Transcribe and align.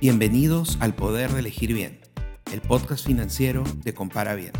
Bienvenidos 0.00 0.78
al 0.80 0.94
Poder 0.94 1.30
de 1.30 1.40
Elegir 1.40 1.74
Bien, 1.74 2.00
el 2.54 2.62
podcast 2.62 3.04
financiero 3.04 3.64
de 3.84 3.92
Compara 3.92 4.34
Bien. 4.34 4.52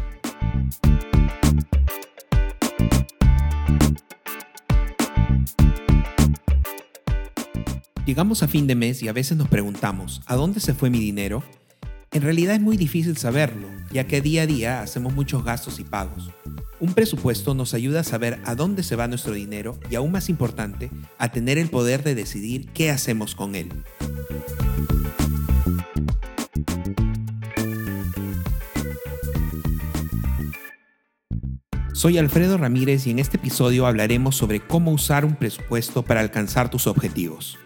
Llegamos 8.05 8.42
a 8.42 8.48
fin 8.48 8.66
de 8.66 8.74
mes 8.74 9.02
y 9.02 9.09
a 9.09 9.14
veces 9.14 9.38
nos 9.38 9.48
preguntamos, 9.48 10.20
¿a 10.27 10.37
dónde 10.37 10.61
se 10.61 10.74
fue 10.74 10.91
mi 10.91 10.98
dinero? 11.00 11.43
En 12.12 12.20
realidad 12.20 12.57
es 12.57 12.61
muy 12.61 12.77
difícil 12.77 13.16
saberlo, 13.16 13.66
ya 13.91 14.07
que 14.07 14.20
día 14.20 14.43
a 14.43 14.46
día 14.46 14.82
hacemos 14.82 15.14
muchos 15.14 15.43
gastos 15.43 15.80
y 15.80 15.84
pagos. 15.84 16.30
Un 16.80 16.93
presupuesto 16.93 17.54
nos 17.54 17.73
ayuda 17.73 18.01
a 18.01 18.04
saber 18.04 18.43
a 18.45 18.54
dónde 18.54 18.82
se 18.82 18.95
va 18.95 19.09
nuestro 19.09 19.32
dinero 19.32 19.80
y 19.88 19.95
aún 19.95 20.12
más 20.12 20.29
importante, 20.29 20.91
a 21.16 21.32
tener 21.32 21.57
el 21.57 21.70
poder 21.70 22.04
de 22.04 22.15
decidir 22.15 22.66
qué 22.74 22.91
hacemos 22.91 23.34
con 23.34 23.54
él. 23.54 23.70
Soy 32.00 32.16
Alfredo 32.16 32.56
Ramírez 32.56 33.06
y 33.06 33.10
en 33.10 33.18
este 33.18 33.36
episodio 33.36 33.86
hablaremos 33.86 34.34
sobre 34.34 34.60
cómo 34.60 34.90
usar 34.90 35.27
un 35.27 35.36
presupuesto 35.36 36.02
para 36.02 36.20
alcanzar 36.20 36.70
tus 36.70 36.86
objetivos. 36.86 37.59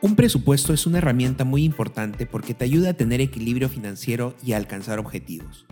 Un 0.00 0.16
presupuesto 0.16 0.72
es 0.72 0.86
una 0.86 0.96
herramienta 0.96 1.44
muy 1.44 1.64
importante 1.64 2.24
porque 2.24 2.54
te 2.54 2.64
ayuda 2.64 2.88
a 2.88 2.94
tener 2.94 3.20
equilibrio 3.20 3.68
financiero 3.68 4.34
y 4.42 4.52
a 4.52 4.56
alcanzar 4.56 4.98
objetivos. 4.98 5.66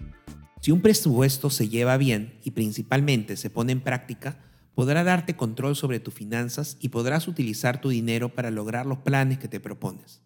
Si 0.60 0.70
un 0.70 0.82
presupuesto 0.82 1.48
se 1.48 1.70
lleva 1.70 1.96
bien 1.96 2.38
y 2.44 2.50
principalmente 2.50 3.38
se 3.38 3.48
pone 3.48 3.72
en 3.72 3.80
práctica, 3.80 4.40
podrá 4.74 5.04
darte 5.04 5.36
control 5.36 5.74
sobre 5.74 6.00
tus 6.00 6.12
finanzas 6.12 6.76
y 6.80 6.90
podrás 6.90 7.26
utilizar 7.28 7.80
tu 7.80 7.88
dinero 7.88 8.34
para 8.34 8.50
lograr 8.50 8.84
los 8.84 8.98
planes 8.98 9.38
que 9.38 9.48
te 9.48 9.58
propones. 9.58 10.20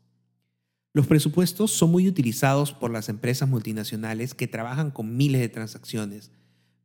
Los 0.97 1.07
presupuestos 1.07 1.73
son 1.73 1.91
muy 1.91 2.09
utilizados 2.09 2.73
por 2.73 2.91
las 2.91 3.11
empresas 3.11 3.47
multinacionales 3.51 4.33
que 4.33 4.49
trabajan 4.49 4.91
con 4.91 5.15
miles 5.15 5.43
de 5.43 5.51
transacciones, 5.51 6.31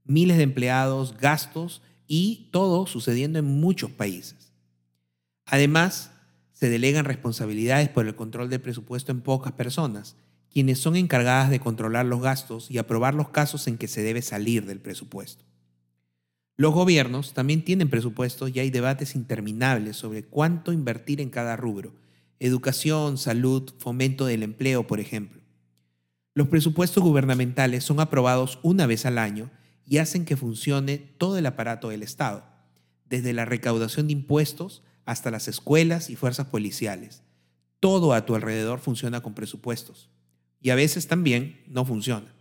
miles 0.04 0.36
de 0.36 0.44
empleados, 0.44 1.16
gastos 1.18 1.82
y 2.08 2.50
todo 2.52 2.88
sucediendo 2.88 3.40
en 3.40 3.46
muchos 3.46 3.90
países. 3.90 4.52
Además, 5.46 6.12
se 6.52 6.70
delegan 6.70 7.06
responsabilidades 7.06 7.88
por 7.88 8.06
el 8.06 8.18
control 8.18 8.50
del 8.50 8.60
presupuesto 8.60 9.14
en 9.14 9.22
pocas 9.22 9.54
personas, 9.54 10.18
quienes 10.52 10.80
son 10.80 10.98
encargadas 10.98 11.50
de 11.50 11.62
controlar 11.62 12.06
los 12.06 12.22
gastos 12.22 12.70
y 12.70 12.80
aprobar 12.80 13.16
los 13.16 13.30
casos 13.30 13.66
en 13.68 13.78
que 13.78 13.88
se 13.88 14.04
debe 14.04 14.22
salir 14.22 14.66
del 14.66 14.82
presupuesto. 14.82 15.46
Los 16.58 16.74
gobiernos 16.74 17.34
también 17.34 17.64
tienen 17.64 17.90
presupuestos 17.90 18.54
y 18.54 18.60
hay 18.60 18.72
debates 18.72 19.16
interminables 19.16 19.96
sobre 19.96 20.26
cuánto 20.26 20.74
invertir 20.74 21.22
en 21.22 21.30
cada 21.30 21.56
rubro, 21.56 21.94
educación, 22.42 23.20
salud, 23.20 23.72
fomento 23.78 24.26
del 24.26 24.42
empleo, 24.42 24.88
por 24.88 25.00
ejemplo. 25.00 25.42
Los 26.34 26.48
presupuestos 26.48 27.04
gubernamentales 27.04 27.84
son 27.84 28.00
aprobados 28.00 28.60
una 28.64 28.88
vez 28.88 29.06
al 29.06 29.20
año 29.20 29.52
y 29.86 30.00
hacen 30.00 30.26
que 30.26 30.36
funcione 30.36 30.98
todo 30.98 31.38
el 31.38 31.46
aparato 31.46 31.90
del 31.90 32.02
Estado, 32.02 32.44
desde 33.06 33.34
la 33.34 33.46
recaudación 33.46 34.08
de 34.08 34.14
impuestos 34.14 34.82
hasta 35.06 35.30
las 35.30 35.48
escuelas 35.48 36.10
y 36.10 36.16
fuerzas 36.16 36.48
policiales. 36.48 37.22
Todo 37.80 38.14
a 38.14 38.26
tu 38.26 38.34
alrededor 38.34 38.80
funciona 38.80 39.22
con 39.22 39.36
presupuestos. 39.36 40.10
Y 40.60 40.72
a 40.72 40.76
veces 40.76 41.08
también 41.08 41.62
no 41.68 41.86
funciona. 41.86 42.34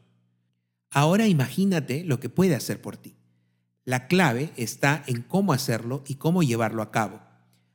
Ahora 0.90 1.26
imagínate 1.26 2.04
lo 2.04 2.20
que 2.20 2.28
puede 2.30 2.54
hacer 2.54 2.80
por 2.80 2.96
ti. 2.96 3.16
La 3.84 4.06
clave 4.06 4.52
está 4.56 5.02
en 5.06 5.22
cómo 5.22 5.52
hacerlo 5.52 6.04
y 6.06 6.14
cómo 6.14 6.42
llevarlo 6.42 6.82
a 6.82 6.90
cabo. 6.90 7.20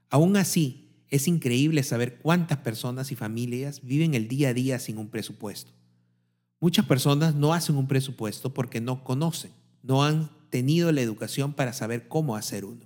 Aún 0.10 0.38
así, 0.38 0.85
es 1.10 1.28
increíble 1.28 1.84
saber 1.84 2.18
cuántas 2.18 2.60
personas 2.60 3.12
y 3.12 3.16
familias 3.16 3.82
viven 3.84 4.14
el 4.16 4.28
día 4.28 4.50
a 4.50 4.54
día 4.54 4.80
sin 4.80 4.98
un 4.98 5.10
presupuesto. 5.10 5.72
Muchas 6.60 6.86
personas 6.86 7.36
no 7.36 7.54
hacen 7.54 7.76
un 7.76 7.88
presupuesto 7.88 8.54
porque 8.54 8.82
no 8.82 9.04
conocen, 9.04 9.52
no 9.84 10.04
han 10.04 10.32
tenido 10.50 10.92
la 10.92 11.02
educación 11.02 11.54
para 11.54 11.74
saber 11.74 12.08
cómo 12.08 12.36
hacer 12.36 12.66
uno. 12.66 12.86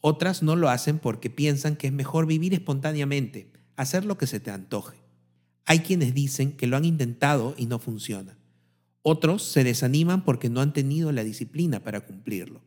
Otras 0.00 0.42
no 0.42 0.56
lo 0.56 0.68
hacen 0.68 0.98
porque 0.98 1.30
piensan 1.30 1.76
que 1.76 1.86
es 1.86 1.92
mejor 1.92 2.26
vivir 2.26 2.54
espontáneamente, 2.54 3.50
hacer 3.76 4.04
lo 4.04 4.18
que 4.18 4.26
se 4.26 4.40
te 4.40 4.50
antoje. 4.50 4.98
Hay 5.64 5.80
quienes 5.80 6.12
dicen 6.12 6.52
que 6.52 6.66
lo 6.66 6.76
han 6.76 6.84
intentado 6.84 7.54
y 7.56 7.66
no 7.66 7.78
funciona. 7.78 8.36
Otros 9.02 9.42
se 9.42 9.64
desaniman 9.64 10.24
porque 10.24 10.48
no 10.48 10.60
han 10.60 10.72
tenido 10.72 11.12
la 11.12 11.24
disciplina 11.24 11.80
para 11.80 12.00
cumplirlo. 12.00 12.60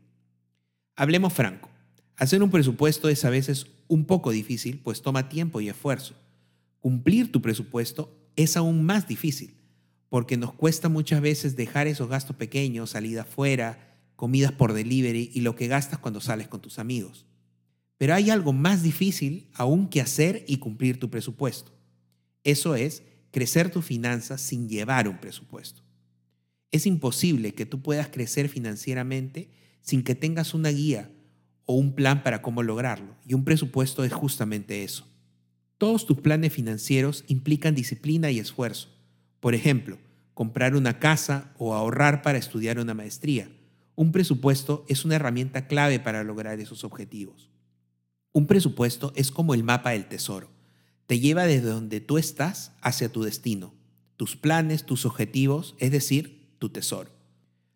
Hablemos 0.96 1.34
franco. 1.34 1.70
Hacer 2.18 2.42
un 2.42 2.50
presupuesto 2.50 3.10
es 3.10 3.26
a 3.26 3.30
veces 3.30 3.68
un 3.88 4.06
poco 4.06 4.32
difícil, 4.32 4.80
pues 4.80 5.02
toma 5.02 5.28
tiempo 5.28 5.60
y 5.60 5.70
esfuerzo. 5.70 6.16
Cumplir 6.80 7.32
tu 7.32 7.42
presupuesto 7.42 8.16
es 8.36 8.56
aún 8.56 8.86
más 8.86 9.08
difícil, 9.08 9.56
porque 10.10 10.38
nos 10.38 10.54
cuesta 10.54 10.88
muchas 10.88 11.22
veces 11.22 11.56
dejar 11.56 11.88
esos 11.88 12.10
gastos 12.10 12.36
pequeños, 12.36 12.92
salida 12.92 13.26
fuera, 13.26 14.00
comidas 14.16 14.54
por 14.54 14.74
delivery 14.74 15.30
y 15.34 15.42
lo 15.42 15.56
que 15.56 15.68
gastas 15.68 16.00
cuando 16.00 16.22
sales 16.22 16.48
con 16.48 16.62
tus 16.62 16.80
amigos. 16.80 17.26
Pero 17.98 18.14
hay 18.14 18.30
algo 18.30 18.54
más 18.54 18.82
difícil 18.82 19.50
aún 19.54 19.90
que 19.90 20.02
hacer 20.02 20.46
y 20.48 20.58
cumplir 20.58 21.00
tu 21.00 21.10
presupuesto. 21.10 21.72
Eso 22.44 22.76
es 22.76 23.04
crecer 23.32 23.72
tus 23.72 23.84
finanzas 23.84 24.42
sin 24.42 24.70
llevar 24.70 25.10
un 25.10 25.18
presupuesto. 25.18 25.82
Es 26.72 26.86
imposible 26.86 27.54
que 27.54 27.66
tú 27.66 27.82
puedas 27.82 28.10
crecer 28.10 28.48
financieramente 28.48 29.50
sin 29.82 30.04
que 30.04 30.16
tengas 30.16 30.54
una 30.54 30.70
guía 30.70 31.12
o 31.66 31.74
un 31.76 31.94
plan 31.94 32.24
para 32.24 32.42
cómo 32.42 32.64
lograrlo, 32.64 33.16
y 33.26 33.34
un 33.34 33.44
presupuesto 33.44 34.04
es 34.04 34.14
justamente 34.14 34.84
eso. 34.84 35.08
Todos 35.78 36.06
tus 36.06 36.22
planes 36.22 36.54
financieros 36.54 37.26
implican 37.28 37.76
disciplina 37.76 38.32
y 38.32 38.40
esfuerzo. 38.40 38.90
Por 39.40 39.56
ejemplo, 39.56 39.98
comprar 40.34 40.76
una 40.76 41.00
casa 41.00 41.54
o 41.58 41.74
ahorrar 41.74 42.22
para 42.22 42.38
estudiar 42.38 42.80
una 42.80 42.94
maestría 42.94 43.50
un 43.96 44.12
presupuesto 44.12 44.86
es 44.90 45.06
una 45.06 45.16
herramienta 45.16 45.68
clave 45.68 46.00
para 46.00 46.24
lograr 46.24 46.60
esos 46.60 46.84
objetivos. 46.84 47.50
Un 48.34 48.46
presupuesto 48.46 49.14
es 49.16 49.32
como 49.32 49.54
el 49.54 49.64
mapa 49.64 49.92
del 49.92 50.08
tesoro. 50.08 50.50
Te 51.08 51.20
lleva 51.20 51.46
desde 51.46 51.70
donde 51.70 52.02
tú 52.02 52.18
estás 52.18 52.74
hacia 52.82 53.10
tu 53.10 53.24
destino, 53.24 53.74
tus 54.18 54.36
planes, 54.36 54.86
tus 54.86 55.06
objetivos, 55.06 55.76
es 55.80 55.92
decir, 55.92 56.56
tu 56.60 56.70
tesoro. 56.70 57.12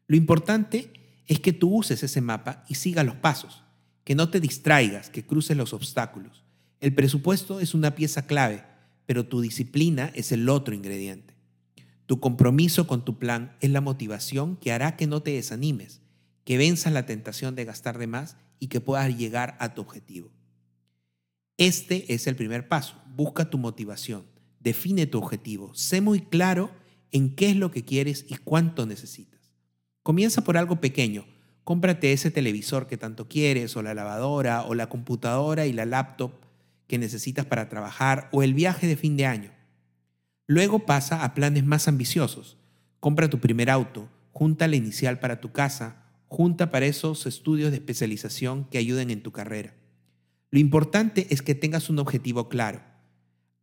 Lo 0.08 0.18
importante 0.18 0.92
es 1.28 1.40
que 1.40 1.54
tú 1.54 1.74
uses 1.74 2.04
ese 2.04 2.20
mapa 2.20 2.66
y 2.68 2.76
sigas 2.76 3.06
los 3.06 3.16
pasos, 3.16 3.64
que 4.10 4.16
no 4.16 4.32
te 4.32 4.40
distraigas, 4.40 5.12
que 5.12 5.24
cruces 5.24 5.56
los 5.56 5.72
obstáculos. 5.72 6.44
El 6.80 6.96
presupuesto 6.96 7.60
es 7.60 7.76
una 7.76 7.94
pieza 7.94 8.26
clave, 8.26 8.64
pero 9.06 9.28
tu 9.28 9.40
disciplina 9.40 10.12
es 10.16 10.32
el 10.32 10.50
otro 10.50 10.74
ingrediente. 10.74 11.36
Tu 12.08 12.20
compromiso 12.20 12.88
con 12.88 13.06
tu 13.06 13.20
plan 13.20 13.56
es 13.62 13.70
la 13.70 13.82
motivación 13.82 14.58
que 14.58 14.72
hará 14.72 14.96
que 14.96 15.06
no 15.06 15.22
te 15.22 15.34
desanimes 15.34 16.02
que 16.44 16.58
venzas 16.58 16.92
la 16.92 17.06
tentación 17.06 17.54
de 17.54 17.66
gastar 17.66 18.00
de 18.00 18.08
más 18.08 18.36
y 18.60 18.70
que 18.70 18.82
puedas 18.82 19.16
llegar 19.16 19.56
a 19.60 19.76
tu 19.76 19.82
objetivo. 19.82 20.32
Este 21.58 22.12
es 22.12 22.26
el 22.26 22.36
primer 22.36 22.68
paso. 22.68 22.96
Busca 23.16 23.52
tu 23.52 23.60
motivación, 23.60 24.26
define 24.60 25.06
tu 25.06 25.20
objetivo, 25.20 25.76
sé 25.76 26.02
muy 26.02 26.22
claro 26.22 26.72
en 27.12 27.36
qué 27.36 27.52
es 27.52 27.56
lo 27.56 27.70
que 27.70 27.86
quieres 27.86 28.26
y 28.28 28.38
cuánto 28.38 28.88
necesitas. 28.88 29.54
Comienza 30.02 30.44
por 30.44 30.58
algo 30.58 30.82
pequeño. 30.82 31.28
Cómprate 31.70 32.14
ese 32.14 32.32
televisor 32.32 32.88
que 32.88 32.98
tanto 32.98 33.28
quieres, 33.28 33.78
o 33.78 33.84
la 33.84 33.94
lavadora, 33.94 34.64
o 34.64 34.74
la 34.74 34.90
computadora 34.90 35.68
y 35.68 35.72
la 35.72 35.86
laptop 35.86 36.32
que 36.88 36.98
necesitas 36.98 37.46
para 37.46 37.70
trabajar, 37.70 38.28
o 38.32 38.42
el 38.42 38.56
viaje 38.56 38.88
de 38.88 38.98
fin 38.98 39.16
de 39.18 39.28
año. 39.28 39.52
Luego 40.48 40.88
pasa 40.88 41.24
a 41.24 41.36
planes 41.36 41.64
más 41.64 41.88
ambiciosos. 41.88 42.58
Compra 43.00 43.30
tu 43.30 43.40
primer 43.40 43.70
auto, 43.70 44.10
junta 44.32 44.68
la 44.68 44.78
inicial 44.78 45.20
para 45.20 45.42
tu 45.42 45.52
casa, 45.52 46.06
junta 46.28 46.72
para 46.72 46.88
esos 46.88 47.28
estudios 47.28 47.70
de 47.70 47.78
especialización 47.78 48.66
que 48.66 48.80
ayuden 48.80 49.12
en 49.12 49.22
tu 49.22 49.32
carrera. 49.32 49.76
Lo 50.50 50.58
importante 50.58 51.28
es 51.30 51.44
que 51.44 51.54
tengas 51.54 51.92
un 51.92 52.00
objetivo 52.00 52.50
claro. 52.50 52.82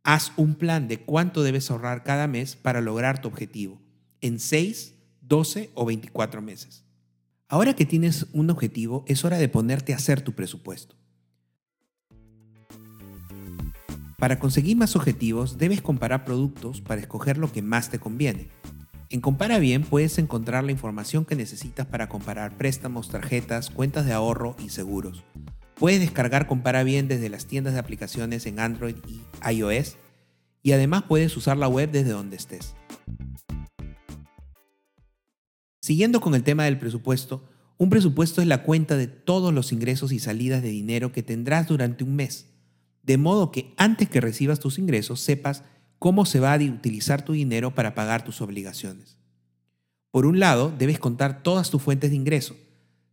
Haz 0.03 0.31
un 0.37 0.55
plan 0.55 0.87
de 0.87 1.01
cuánto 1.01 1.43
debes 1.43 1.69
ahorrar 1.69 2.05
cada 2.05 2.27
mes 2.27 2.55
para 2.55 2.79
lograr 2.79 3.19
tu 3.19 3.27
objetivo, 3.27 3.81
en 4.21 4.39
6, 4.39 4.95
12 5.23 5.71
o 5.73 5.85
24 5.85 6.41
meses. 6.41 6.86
Ahora 7.49 7.75
que 7.75 7.85
tienes 7.85 8.27
un 8.33 8.49
objetivo, 8.49 9.05
es 9.07 9.23
hora 9.23 9.37
de 9.37 9.47
ponerte 9.47 9.93
a 9.93 9.95
hacer 9.95 10.19
tu 10.19 10.33
presupuesto. 10.33 10.97
Para 14.17 14.37
conseguir 14.37 14.75
más 14.75 14.97
objetivos, 14.97 15.57
debes 15.57 15.81
comparar 15.81 16.25
productos 16.25 16.81
para 16.81 16.99
escoger 16.99 17.37
lo 17.37 17.49
que 17.49 17.61
más 17.61 17.89
te 17.89 17.99
conviene. 17.99 18.49
En 19.09 19.21
Compara 19.21 19.59
Bien 19.59 19.83
puedes 19.83 20.17
encontrar 20.17 20.65
la 20.65 20.73
información 20.73 21.23
que 21.23 21.37
necesitas 21.37 21.85
para 21.85 22.09
comparar 22.09 22.57
préstamos, 22.57 23.07
tarjetas, 23.07 23.69
cuentas 23.69 24.05
de 24.05 24.11
ahorro 24.11 24.57
y 24.59 24.67
seguros. 24.67 25.23
Puedes 25.75 26.01
descargar 26.01 26.47
Compara 26.47 26.83
Bien 26.83 27.07
desde 27.07 27.29
las 27.29 27.45
tiendas 27.45 27.75
de 27.75 27.79
aplicaciones 27.79 28.45
en 28.45 28.59
Android 28.59 28.97
y 29.07 29.21
iOS 29.49 29.95
y 30.63 30.73
además 30.73 31.03
puedes 31.07 31.37
usar 31.37 31.55
la 31.55 31.69
web 31.69 31.91
desde 31.91 32.09
donde 32.09 32.35
estés. 32.35 32.75
Siguiendo 35.87 36.19
con 36.19 36.35
el 36.35 36.43
tema 36.43 36.65
del 36.65 36.79
presupuesto, 36.79 37.47
Un 37.77 37.89
presupuesto 37.89 38.41
es 38.41 38.47
la 38.47 38.63
cuenta 38.63 38.97
de 38.97 39.07
todos 39.07 39.53
los 39.53 39.71
ingresos 39.71 40.11
y 40.11 40.19
salidas 40.19 40.61
de 40.61 40.67
dinero 40.67 41.13
que 41.13 41.23
tendrás 41.23 41.65
durante 41.65 42.03
un 42.03 42.13
mes, 42.13 42.47
de 43.03 43.17
modo 43.17 43.53
que 43.53 43.73
antes 43.77 44.09
que 44.09 44.19
recibas 44.19 44.59
tus 44.59 44.79
ingresos 44.79 45.21
sepas 45.21 45.63
cómo 45.97 46.25
se 46.25 46.41
va 46.41 46.53
a 46.53 46.57
utilizar 46.57 47.23
tu 47.23 47.31
dinero 47.31 47.73
para 47.73 47.95
pagar 47.95 48.25
tus 48.25 48.41
obligaciones. 48.41 49.17
Por 50.11 50.25
un 50.25 50.41
lado, 50.41 50.75
debes 50.77 50.99
contar 50.99 51.41
todas 51.41 51.69
tus 51.69 51.81
fuentes 51.81 52.09
de 52.09 52.17
ingreso, 52.17 52.57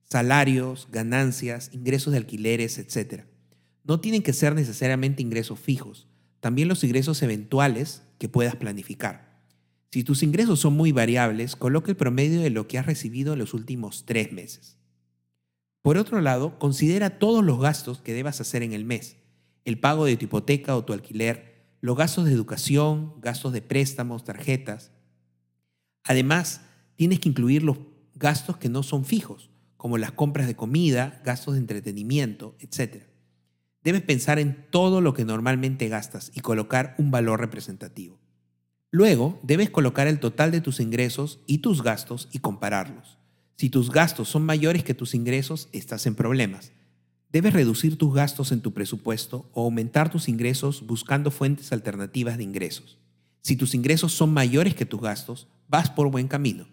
salarios, 0.03 0.88
ganancias, 0.91 1.70
ingresos 1.73 2.11
de 2.11 2.19
alquileres, 2.19 2.79
etc. 2.79 3.23
No 3.85 4.00
tienen 4.00 4.25
que 4.25 4.32
ser 4.32 4.56
necesariamente 4.56 5.23
ingresos 5.23 5.61
fijos, 5.61 6.09
también 6.41 6.67
los 6.67 6.82
ingresos 6.82 7.23
eventuales 7.23 8.03
que 8.19 8.29
puedas 8.29 8.56
planificar. 8.56 9.33
Si 9.90 10.04
tus 10.04 10.22
ingresos 10.22 10.60
son 10.60 10.75
muy 10.75 10.92
variables, 10.92 11.56
coloca 11.56 11.90
el 11.90 11.96
promedio 11.96 12.40
de 12.40 12.50
lo 12.50 12.66
que 12.66 12.78
has 12.78 12.86
recibido 12.86 13.32
en 13.32 13.38
los 13.38 13.54
últimos 13.54 14.04
tres 14.06 14.32
meses. 14.32 14.78
Por 15.82 15.98
otro 15.98 16.20
lado, 16.20 16.58
considera 16.58 17.19
todos 17.19 17.44
los 17.44 17.60
gastos 17.60 18.00
que 18.00 18.14
debas 18.14 18.40
hacer 18.40 18.62
en 18.62 18.72
el 18.72 18.84
mes, 18.84 19.16
el 19.64 19.78
pago 19.78 20.06
de 20.06 20.16
tu 20.16 20.25
hipoteca 20.25 20.76
o 20.76 20.84
tu 20.84 20.92
alquiler, 20.92 21.54
los 21.81 21.96
gastos 21.96 22.25
de 22.25 22.32
educación, 22.32 23.20
gastos 23.20 23.52
de 23.52 23.60
préstamos, 23.60 24.25
tarjetas. 24.25 24.92
Además, 26.02 26.62
tienes 26.96 27.20
que 27.20 27.28
incluir 27.28 27.62
los 27.62 27.76
gastos 28.14 28.56
que 28.56 28.70
no 28.70 28.82
son 28.82 29.04
fijos, 29.04 29.50
como 29.76 29.98
las 29.98 30.12
compras 30.12 30.46
de 30.46 30.56
comida, 30.56 31.20
gastos 31.25 31.54
de 31.54 31.60
entretenimiento, 31.60 32.56
etc. 32.60 33.04
Debes 33.82 34.00
pensar 34.00 34.38
en 34.38 34.66
todo 34.70 35.02
lo 35.02 35.12
que 35.12 35.26
normalmente 35.26 35.90
gastas 35.90 36.32
y 36.34 36.40
colocar 36.40 36.94
un 36.96 37.10
valor 37.10 37.40
representativo. 37.40 38.19
Luego, 38.94 39.41
debes 39.43 39.70
colocar 39.70 40.06
el 40.06 40.20
total 40.20 40.52
de 40.52 40.61
tus 40.61 40.79
ingresos 40.79 41.41
y 41.49 41.58
tus 41.58 41.82
gastos 41.82 42.29
y 42.31 42.38
compararlos. 42.38 43.19
Si 43.56 43.69
tus 43.69 43.91
gastos 43.91 44.29
son 44.29 44.46
mayores 44.46 44.85
que 44.85 44.94
tus 44.94 45.17
ingresos, 45.17 45.69
estás 45.73 46.06
en 46.06 46.14
problemas. 46.14 46.70
Debes 47.32 47.55
reducir 47.55 47.99
tus 47.99 48.14
gastos 48.14 48.52
en 48.52 48.61
tu 48.61 48.73
presupuesto 48.73 49.50
o 49.52 49.64
aumentar 49.64 50.12
tus 50.12 50.29
ingresos 50.29 50.87
buscando 50.87 51.32
fuentes 51.32 51.73
alternativas 51.73 52.38
de 52.38 52.44
ingresos. 52.44 53.00
Si 53.41 53.56
tus 53.56 53.75
ingresos 53.75 54.12
son 54.12 54.32
mayores 54.32 54.76
que 54.76 54.87
tus 54.87 55.00
gastos, 55.00 55.49
vas 55.67 55.91
por 55.91 56.08
buen 56.12 56.29
camino. 56.29 56.69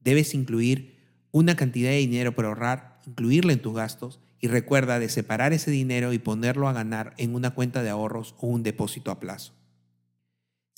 Debes 0.00 0.34
incluir 0.34 0.96
una 1.30 1.54
cantidad 1.54 1.90
de 1.90 1.98
dinero 1.98 2.34
para 2.34 2.48
ahorrar, 2.48 2.98
incluirla 3.06 3.52
en 3.52 3.62
tus 3.62 3.76
gastos 3.76 4.18
y 4.40 4.48
recuerda 4.48 4.98
de 4.98 5.08
separar 5.08 5.52
ese 5.52 5.70
dinero 5.70 6.12
y 6.12 6.18
ponerlo 6.18 6.66
a 6.66 6.72
ganar 6.72 7.14
en 7.16 7.32
una 7.32 7.54
cuenta 7.54 7.84
de 7.84 7.90
ahorros 7.90 8.34
o 8.40 8.48
un 8.48 8.64
depósito 8.64 9.12
a 9.12 9.20
plazo. 9.20 9.52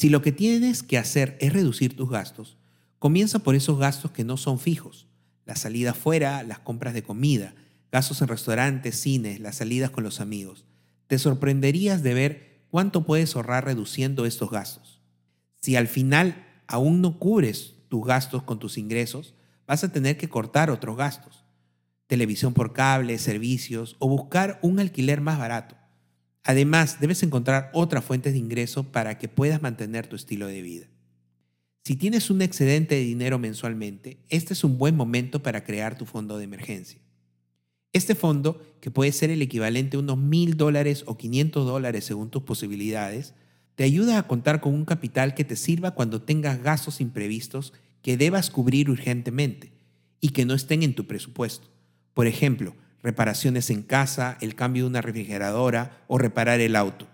Si 0.03 0.09
lo 0.09 0.21
que 0.21 0.33
tienes 0.33 0.83
que 0.83 0.99
hacer 0.99 1.37
es 1.39 1.53
reducir 1.53 1.95
tus 1.95 2.11
gastos, 2.11 2.59
comienza 2.99 3.39
por 3.39 3.55
esos 3.55 3.79
gastos 3.79 4.11
que 4.11 4.25
no 4.25 4.37
son 4.37 4.59
fijos, 4.59 5.07
la 5.45 5.55
salida 5.55 5.95
fuera, 5.95 6.43
las 6.43 6.59
compras 6.59 6.93
de 6.93 7.05
comida, 7.05 7.55
gastos 7.93 8.21
en 8.21 8.27
restaurantes, 8.27 8.99
cines, 8.99 9.39
las 9.39 9.59
salidas 9.59 9.91
con 9.91 10.03
los 10.03 10.21
amigos. 10.21 10.65
Te 11.07 11.21
sorprenderías 11.21 12.03
de 12.03 12.15
ver 12.15 12.65
cuánto 12.69 13.05
puedes 13.05 13.37
ahorrar 13.37 13.65
reduciendo 13.65 14.27
estos 14.27 14.51
gastos. 14.51 15.01
Si 15.61 15.77
al 15.77 15.87
final 15.87 16.49
aún 16.67 17.01
no 17.01 17.21
cubres 17.21 17.75
tus 17.89 18.05
gastos 18.05 18.43
con 18.43 18.59
tus 18.59 18.79
ingresos, 18.79 19.37
vas 19.69 19.85
a 19.85 19.93
tener 19.93 20.17
que 20.17 20.29
cortar 20.29 20.69
otros 20.73 20.97
gastos. 20.97 21.45
Televisión 22.09 22.55
por 22.55 22.73
cable, 22.73 23.19
servicios 23.19 23.95
o 24.01 24.09
buscar 24.09 24.59
un 24.63 24.81
alquiler 24.81 25.21
más 25.21 25.39
barato. 25.39 25.77
Además, 26.45 26.99
debes 27.01 27.23
encontrar 27.23 27.71
otras 27.73 28.05
fuentes 28.05 28.33
de 28.33 28.39
ingreso 28.39 28.85
para 28.85 29.19
que 29.19 29.29
puedas 29.29 29.63
mantener 29.63 30.07
tu 30.07 30.17
estilo 30.17 30.47
de 30.47 30.63
vida. 30.63 30.87
Si 31.85 31.97
tienes 31.97 32.31
un 32.31 32.43
excedente 32.43 32.95
de 32.95 33.03
dinero 33.03 33.39
mensualmente, 33.39 34.19
este 34.29 34.53
es 34.53 34.65
un 34.65 34.79
buen 34.79 34.97
momento 34.97 35.43
para 35.43 35.65
crear 35.65 35.99
tu 35.99 36.07
fondo 36.07 36.39
de 36.39 36.45
emergencia. 36.45 37.01
Este 37.93 38.15
fondo, 38.15 38.63
que 38.81 38.91
puede 38.91 39.13
ser 39.13 39.31
el 39.31 39.43
equivalente 39.43 39.97
a 39.97 40.01
unos 40.01 40.17
mil 40.17 40.57
dólares 40.57 41.05
o 41.07 41.17
500 41.19 41.67
dólares 41.67 42.05
según 42.05 42.31
tus 42.31 42.43
posibilidades, 42.43 43.35
te 43.75 43.85
ayuda 43.85 44.19
a 44.19 44.27
contar 44.27 44.61
con 44.61 44.75
un 44.75 44.85
capital 44.85 45.35
que 45.35 45.45
te 45.45 45.57
sirva 45.57 45.93
cuando 45.93 46.23
tengas 46.23 46.63
gastos 46.63 47.01
imprevistos 47.01 47.73
que 48.01 48.17
debas 48.17 48.51
cubrir 48.51 48.91
urgentemente 48.91 49.73
y 50.21 50.31
que 50.31 50.45
no 50.45 50.55
estén 50.55 50.83
en 50.83 50.95
tu 50.95 51.07
presupuesto. 51.07 51.69
Por 52.15 52.27
ejemplo, 52.27 52.75
reparaciones 53.03 53.71
en 53.71 53.83
casa, 53.83 54.39
el 54.41 54.55
cambio 54.55 54.85
de 54.85 54.91
una 54.91 55.03
refrigeradora 55.03 56.05
o 56.07 56.19
reparar 56.19 56.61
el 56.61 56.77
auto. 56.77 57.09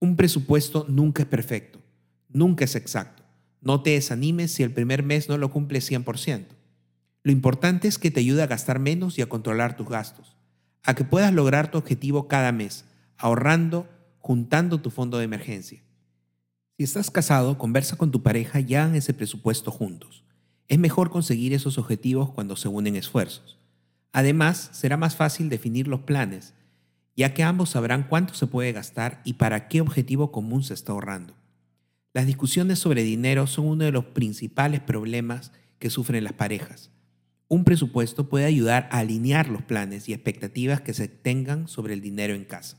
Un 0.00 0.16
presupuesto 0.16 0.86
nunca 0.88 1.22
es 1.22 1.28
perfecto, 1.28 1.80
nunca 2.28 2.64
es 2.64 2.74
exacto. 2.74 3.22
No 3.60 3.82
te 3.82 3.90
desanimes 3.90 4.52
si 4.52 4.62
el 4.62 4.70
primer 4.70 5.02
mes 5.02 5.28
no 5.28 5.36
lo 5.36 5.50
cumples 5.50 5.90
100%. 5.90 6.46
Lo 7.24 7.32
importante 7.32 7.88
es 7.88 7.98
que 7.98 8.10
te 8.10 8.20
ayude 8.20 8.42
a 8.42 8.46
gastar 8.46 8.78
menos 8.78 9.18
y 9.18 9.22
a 9.22 9.28
controlar 9.28 9.76
tus 9.76 9.88
gastos, 9.88 10.36
a 10.84 10.94
que 10.94 11.04
puedas 11.04 11.32
lograr 11.32 11.70
tu 11.70 11.78
objetivo 11.78 12.28
cada 12.28 12.52
mes, 12.52 12.84
ahorrando, 13.16 13.88
juntando 14.20 14.80
tu 14.80 14.90
fondo 14.90 15.18
de 15.18 15.24
emergencia. 15.24 15.82
Si 16.76 16.84
estás 16.84 17.10
casado, 17.10 17.58
conversa 17.58 17.96
con 17.96 18.12
tu 18.12 18.22
pareja 18.22 18.60
y 18.60 18.76
hagan 18.76 18.94
ese 18.94 19.12
presupuesto 19.12 19.72
juntos. 19.72 20.24
Es 20.68 20.78
mejor 20.78 21.10
conseguir 21.10 21.52
esos 21.52 21.76
objetivos 21.76 22.30
cuando 22.30 22.54
se 22.54 22.68
unen 22.68 22.94
esfuerzos. 22.94 23.57
Además, 24.12 24.70
será 24.72 24.96
más 24.96 25.16
fácil 25.16 25.48
definir 25.48 25.88
los 25.88 26.00
planes, 26.00 26.54
ya 27.16 27.34
que 27.34 27.42
ambos 27.42 27.70
sabrán 27.70 28.04
cuánto 28.08 28.34
se 28.34 28.46
puede 28.46 28.72
gastar 28.72 29.20
y 29.24 29.34
para 29.34 29.68
qué 29.68 29.80
objetivo 29.80 30.30
común 30.30 30.62
se 30.62 30.74
está 30.74 30.92
ahorrando. 30.92 31.34
Las 32.14 32.26
discusiones 32.26 32.78
sobre 32.78 33.02
dinero 33.02 33.46
son 33.46 33.66
uno 33.66 33.84
de 33.84 33.92
los 33.92 34.06
principales 34.06 34.80
problemas 34.80 35.52
que 35.78 35.90
sufren 35.90 36.24
las 36.24 36.32
parejas. 36.32 36.90
Un 37.48 37.64
presupuesto 37.64 38.28
puede 38.28 38.44
ayudar 38.44 38.88
a 38.92 38.98
alinear 38.98 39.48
los 39.48 39.62
planes 39.62 40.08
y 40.08 40.12
expectativas 40.12 40.80
que 40.80 40.94
se 40.94 41.08
tengan 41.08 41.66
sobre 41.66 41.94
el 41.94 42.00
dinero 42.00 42.34
en 42.34 42.44
casa. 42.44 42.78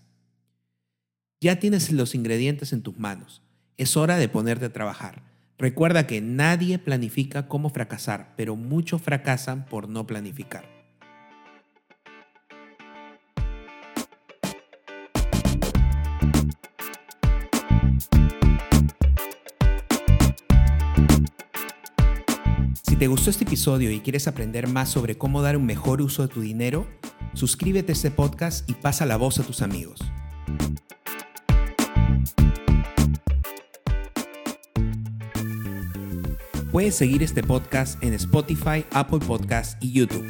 Ya 1.42 1.60
tienes 1.60 1.92
los 1.92 2.16
ingredientes 2.16 2.74
en 2.74 2.82
tus 2.82 2.98
manos. 2.98 3.42
Es 3.78 3.98
hora 3.98 4.18
de 4.18 4.30
ponerte 4.30 4.66
a 4.66 4.74
trabajar. 4.74 5.24
Recuerda 5.58 6.06
que 6.06 6.22
nadie 6.22 6.80
planifica 6.80 7.48
cómo 7.48 7.70
fracasar, 7.70 8.34
pero 8.36 8.56
muchos 8.56 9.02
fracasan 9.02 9.66
por 9.66 9.90
no 9.90 10.06
planificar. 10.06 10.79
Te 23.00 23.08
gustó 23.08 23.29
este 23.29 23.46
episodio 23.46 23.91
y 23.91 24.01
quieres 24.01 24.27
aprender 24.27 24.68
más 24.68 24.89
sobre 24.89 25.18
cómo 25.18 25.41
dar 25.41 25.56
un 25.56 25.65
mejor 25.65 26.01
uso 26.01 26.24
de 26.24 26.27
tu 26.27 26.41
dinero, 26.41 26.86
suscríbete 27.34 27.94
a 27.94 27.96
este 27.96 28.12
podcast 28.12 28.70
y 28.70 28.74
pasa 28.74 29.06
la 29.06 29.15
voz 29.15 29.39
a 29.39 29.44
tus 29.44 29.62
amigos. 29.62 30.01
Puedes 36.74 36.96
seguir 36.96 37.24
este 37.24 37.41
podcast 37.41 38.03
en 38.03 38.13
Spotify, 38.15 38.84
Apple 38.91 39.20
Podcasts 39.20 39.77
y 39.79 39.94
YouTube. 39.94 40.25